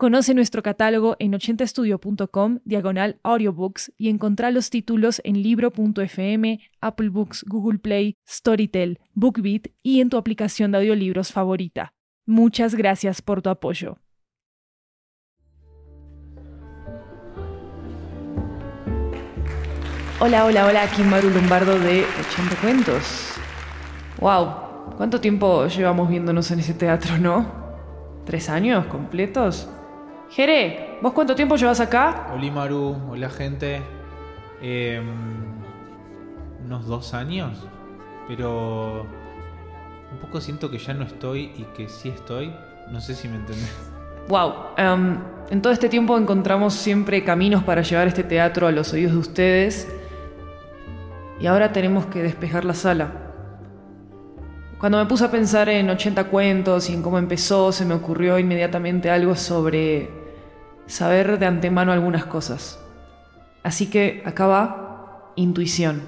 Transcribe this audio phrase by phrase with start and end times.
[0.00, 7.44] Conoce nuestro catálogo en 80estudio.com, diagonal audiobooks, y encontrá los títulos en libro.fm, Apple Books,
[7.46, 11.92] Google Play, Storytel, BookBeat y en tu aplicación de audiolibros favorita.
[12.24, 13.98] Muchas gracias por tu apoyo.
[20.18, 23.34] Hola, hola, hola, aquí Maru Lombardo de 80 Cuentos.
[24.18, 24.94] ¡Wow!
[24.96, 27.52] ¿Cuánto tiempo llevamos viéndonos en ese teatro, no?
[28.24, 29.68] ¿Tres años completos?
[30.30, 32.28] Jere, ¿vos cuánto tiempo llevas acá?
[32.32, 33.82] Hola Maru, hola gente.
[34.62, 35.04] Em,
[36.64, 37.66] unos dos años,
[38.28, 39.06] pero
[40.12, 42.54] un poco siento que ya no estoy y que sí estoy.
[42.92, 43.74] No sé si me entendés.
[44.28, 44.52] Wow.
[44.76, 45.18] Em,
[45.50, 49.18] en todo este tiempo encontramos siempre caminos para llevar este teatro a los oídos de
[49.18, 49.92] ustedes.
[51.40, 53.10] Y ahora tenemos que despejar la sala.
[54.78, 58.38] Cuando me puse a pensar en 80 cuentos y en cómo empezó, se me ocurrió
[58.38, 60.19] inmediatamente algo sobre
[60.90, 62.80] saber de antemano algunas cosas.
[63.62, 66.02] Así que acá va intuición.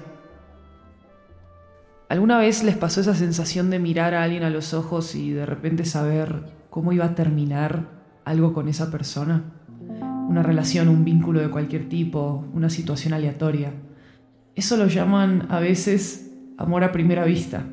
[2.09, 5.45] ¿Alguna vez les pasó esa sensación de mirar a alguien a los ojos y de
[5.45, 7.87] repente saber cómo iba a terminar
[8.25, 9.43] algo con esa persona?
[10.27, 13.71] Una relación, un vínculo de cualquier tipo, una situación aleatoria.
[14.53, 17.63] Eso lo llaman a veces amor a primera vista.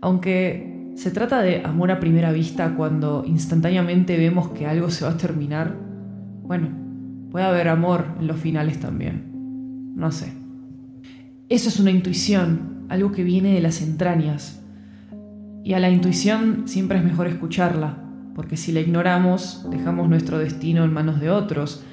[0.00, 5.12] Aunque se trata de amor a primera vista cuando instantáneamente vemos que algo se va
[5.12, 5.87] a terminar,
[6.48, 6.70] bueno,
[7.30, 9.92] puede haber amor en los finales también.
[9.94, 10.32] No sé.
[11.50, 14.62] Eso es una intuición, algo que viene de las entrañas.
[15.62, 17.98] Y a la intuición siempre es mejor escucharla,
[18.34, 21.84] porque si la ignoramos, dejamos nuestro destino en manos de otros.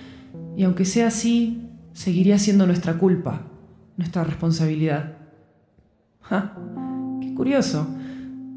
[0.56, 3.42] Y aunque sea así, seguiría siendo nuestra culpa,
[3.98, 5.18] nuestra responsabilidad.
[6.22, 6.56] ¡Ja!
[7.20, 7.94] ¡Qué curioso!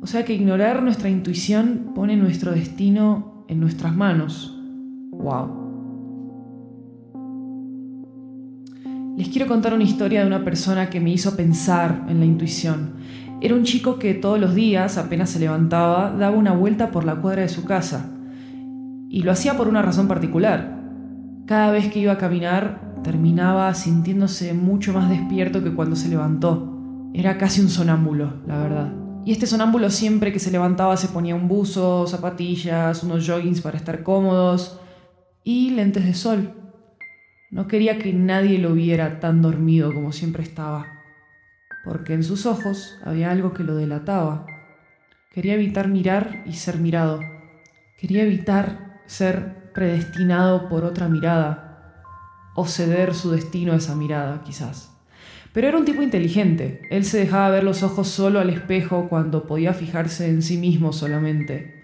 [0.00, 4.56] O sea que ignorar nuestra intuición pone nuestro destino en nuestras manos.
[5.10, 5.67] ¡Wow!
[9.18, 12.92] Les quiero contar una historia de una persona que me hizo pensar en la intuición.
[13.40, 17.16] Era un chico que todos los días, apenas se levantaba, daba una vuelta por la
[17.16, 18.12] cuadra de su casa.
[19.10, 20.78] Y lo hacía por una razón particular.
[21.46, 26.78] Cada vez que iba a caminar, terminaba sintiéndose mucho más despierto que cuando se levantó.
[27.12, 28.92] Era casi un sonámbulo, la verdad.
[29.24, 33.78] Y este sonámbulo siempre que se levantaba se ponía un buzo, zapatillas, unos joggings para
[33.78, 34.78] estar cómodos
[35.42, 36.52] y lentes de sol.
[37.50, 40.86] No quería que nadie lo viera tan dormido como siempre estaba,
[41.82, 44.44] porque en sus ojos había algo que lo delataba.
[45.32, 47.20] Quería evitar mirar y ser mirado.
[47.98, 52.02] Quería evitar ser predestinado por otra mirada,
[52.54, 54.92] o ceder su destino a esa mirada, quizás.
[55.54, 56.82] Pero era un tipo inteligente.
[56.90, 60.92] Él se dejaba ver los ojos solo al espejo cuando podía fijarse en sí mismo
[60.92, 61.74] solamente.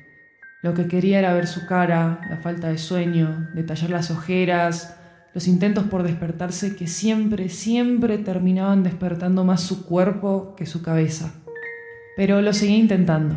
[0.62, 4.98] Lo que quería era ver su cara, la falta de sueño, detallar las ojeras,
[5.34, 11.34] los intentos por despertarse que siempre, siempre terminaban despertando más su cuerpo que su cabeza.
[12.16, 13.36] Pero lo seguía intentando.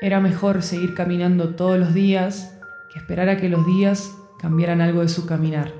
[0.00, 2.56] Era mejor seguir caminando todos los días
[2.92, 5.72] que esperar a que los días cambiaran algo de su caminar.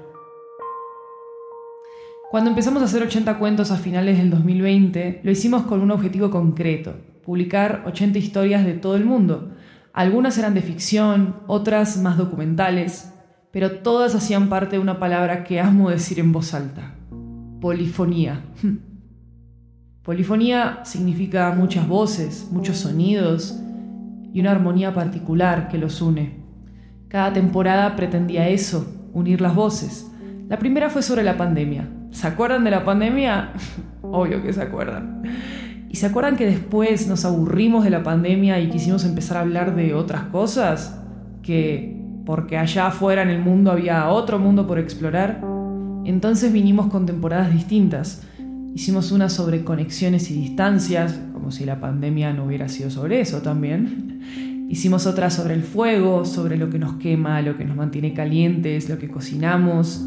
[2.32, 6.30] Cuando empezamos a hacer 80 cuentos a finales del 2020, lo hicimos con un objetivo
[6.32, 9.52] concreto, publicar 80 historias de todo el mundo.
[9.92, 13.13] Algunas eran de ficción, otras más documentales,
[13.54, 16.96] pero todas hacían parte de una palabra que amo decir en voz alta.
[17.60, 18.40] Polifonía.
[20.02, 23.56] Polifonía significa muchas voces, muchos sonidos
[24.32, 26.40] y una armonía particular que los une.
[27.06, 30.10] Cada temporada pretendía eso, unir las voces.
[30.48, 31.88] La primera fue sobre la pandemia.
[32.10, 33.52] ¿Se acuerdan de la pandemia?
[34.02, 35.22] Obvio que se acuerdan.
[35.88, 39.76] ¿Y se acuerdan que después nos aburrimos de la pandemia y quisimos empezar a hablar
[39.76, 41.00] de otras cosas?
[41.40, 41.93] Que
[42.24, 45.42] porque allá afuera en el mundo había otro mundo por explorar,
[46.04, 48.22] entonces vinimos con temporadas distintas.
[48.74, 53.40] Hicimos una sobre conexiones y distancias, como si la pandemia no hubiera sido sobre eso
[53.40, 54.20] también.
[54.68, 58.88] Hicimos otra sobre el fuego, sobre lo que nos quema, lo que nos mantiene calientes,
[58.88, 60.04] lo que cocinamos.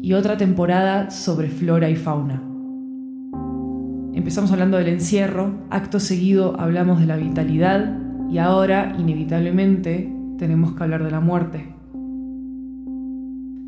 [0.00, 2.42] Y otra temporada sobre flora y fauna.
[4.14, 7.98] Empezamos hablando del encierro, acto seguido hablamos de la vitalidad
[8.30, 11.74] y ahora, inevitablemente, tenemos que hablar de la muerte.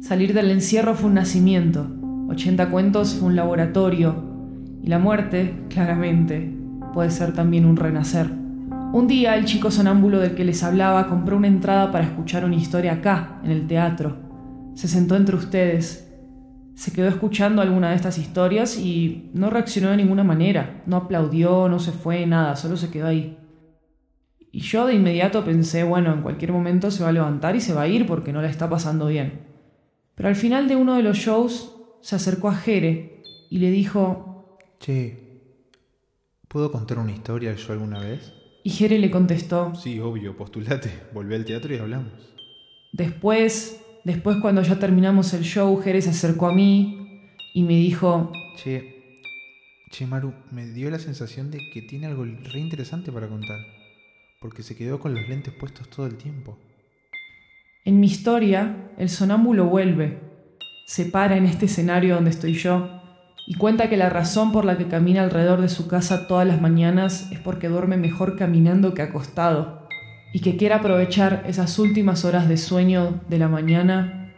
[0.00, 1.86] Salir del encierro fue un nacimiento,
[2.28, 4.14] 80 cuentos fue un laboratorio,
[4.82, 6.56] y la muerte, claramente,
[6.94, 8.30] puede ser también un renacer.
[8.92, 12.56] Un día el chico sonámbulo del que les hablaba compró una entrada para escuchar una
[12.56, 14.16] historia acá, en el teatro.
[14.74, 16.10] Se sentó entre ustedes.
[16.74, 20.82] Se quedó escuchando alguna de estas historias y no reaccionó de ninguna manera.
[20.86, 23.36] No aplaudió, no se fue, nada, solo se quedó ahí.
[24.52, 27.72] Y yo de inmediato pensé, bueno, en cualquier momento se va a levantar y se
[27.72, 29.46] va a ir porque no la está pasando bien.
[30.14, 34.58] Pero al final de uno de los shows se acercó a Jere y le dijo,
[34.80, 35.18] Che,
[36.48, 38.32] ¿puedo contar una historia yo alguna vez?
[38.62, 42.12] Y Jere le contestó, Sí, obvio, postulate, volvé al teatro y hablamos.
[42.92, 48.32] Después, después cuando ya terminamos el show, Jere se acercó a mí y me dijo,
[48.56, 49.22] Che,
[49.90, 53.58] che, Maru, me dio la sensación de que tiene algo re interesante para contar,
[54.40, 56.56] porque se quedó con los lentes puestos todo el tiempo.
[57.84, 60.18] En mi historia, el sonámbulo vuelve,
[60.86, 62.88] se para en este escenario donde estoy yo
[63.46, 66.60] y cuenta que la razón por la que camina alrededor de su casa todas las
[66.60, 69.86] mañanas es porque duerme mejor caminando que acostado
[70.32, 74.32] y que quiere aprovechar esas últimas horas de sueño de la mañana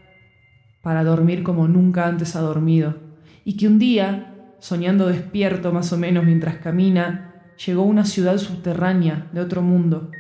[0.83, 2.97] para dormir como nunca antes ha dormido
[3.45, 7.32] y que un día, soñando despierto más o menos mientras camina,
[7.67, 10.11] llegó a una ciudad subterránea de otro mundo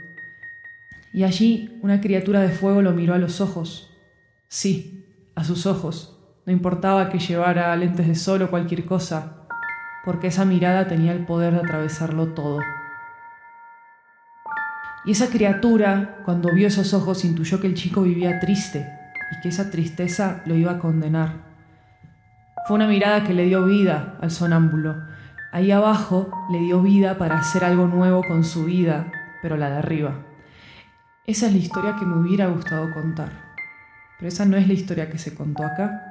[1.13, 3.91] y allí una criatura de fuego lo miró a los ojos.
[4.49, 6.19] Sí, a sus ojos.
[6.47, 9.47] No importaba que llevara lentes de sol o cualquier cosa,
[10.05, 12.59] porque esa mirada tenía el poder de atravesarlo todo.
[15.05, 18.89] Y esa criatura, cuando vio esos ojos, intuyó que el chico vivía triste
[19.33, 21.53] y que esa tristeza lo iba a condenar.
[22.67, 24.97] Fue una mirada que le dio vida al sonámbulo.
[25.53, 29.13] Ahí abajo le dio vida para hacer algo nuevo con su vida,
[29.43, 30.15] pero la de arriba.
[31.27, 33.29] Esa es la historia que me hubiera gustado contar.
[34.19, 36.05] Pero esa no es la historia que se contó acá.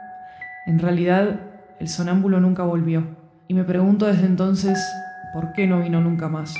[0.67, 1.39] En realidad,
[1.79, 3.17] el sonámbulo nunca volvió.
[3.47, 4.77] Y me pregunto desde entonces
[5.33, 6.53] por qué no vino nunca más.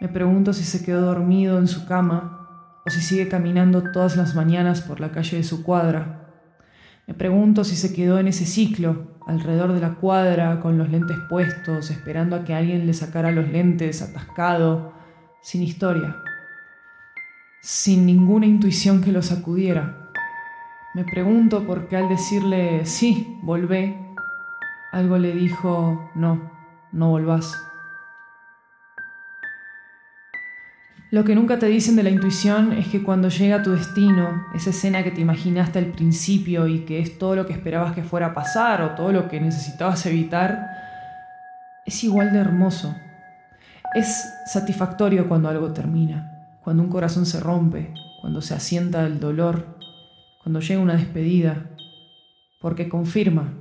[0.00, 2.48] Me pregunto si se quedó dormido en su cama
[2.86, 6.30] o si sigue caminando todas las mañanas por la calle de su cuadra.
[7.06, 11.16] Me pregunto si se quedó en ese ciclo, alrededor de la cuadra, con los lentes
[11.28, 14.92] puestos, esperando a que alguien le sacara los lentes, atascado,
[15.40, 16.16] sin historia
[17.60, 20.10] sin ninguna intuición que lo sacudiera.
[20.94, 23.96] Me pregunto por qué al decirle sí, volvé,
[24.92, 26.50] algo le dijo no,
[26.92, 27.54] no volvás.
[31.10, 34.70] Lo que nunca te dicen de la intuición es que cuando llega tu destino, esa
[34.70, 38.28] escena que te imaginaste al principio y que es todo lo que esperabas que fuera
[38.28, 40.68] a pasar o todo lo que necesitabas evitar,
[41.84, 42.94] es igual de hermoso.
[43.94, 46.30] Es satisfactorio cuando algo termina
[46.62, 49.78] cuando un corazón se rompe, cuando se asienta el dolor,
[50.42, 51.70] cuando llega una despedida,
[52.60, 53.54] porque confirma,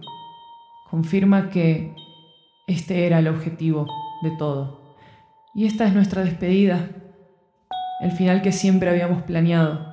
[0.89, 1.95] confirma que
[2.67, 3.87] este era el objetivo
[4.21, 4.95] de todo.
[5.55, 6.89] Y esta es nuestra despedida,
[7.99, 9.87] el final que siempre habíamos planeado.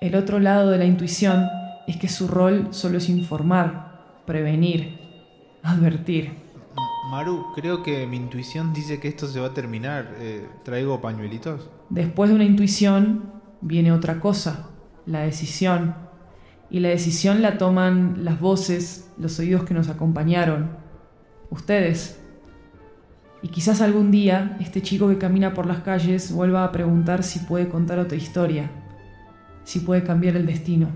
[0.00, 1.48] El otro lado de la intuición
[1.86, 4.98] es que su rol solo es informar, prevenir,
[5.62, 6.32] advertir.
[7.10, 10.14] Maru, creo que mi intuición dice que esto se va a terminar.
[10.18, 11.68] Eh, ¿Traigo pañuelitos?
[11.88, 14.68] Después de una intuición viene otra cosa,
[15.06, 15.96] la decisión.
[16.70, 20.76] Y la decisión la toman las voces, los oídos que nos acompañaron,
[21.50, 22.17] ustedes.
[23.42, 27.38] Y quizás algún día este chico que camina por las calles vuelva a preguntar si
[27.40, 28.70] puede contar otra historia,
[29.64, 30.88] si puede cambiar el destino.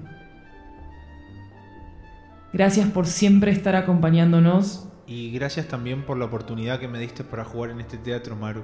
[2.53, 7.45] Gracias por siempre estar acompañándonos y gracias también por la oportunidad que me diste para
[7.45, 8.63] jugar en este teatro, Maru.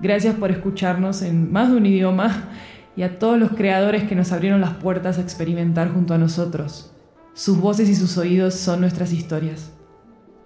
[0.00, 2.50] Gracias por escucharnos en más de un idioma
[2.96, 6.92] y a todos los creadores que nos abrieron las puertas a experimentar junto a nosotros.
[7.34, 9.72] Sus voces y sus oídos son nuestras historias.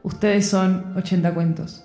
[0.02, 1.84] Ustedes son 80 cuentos.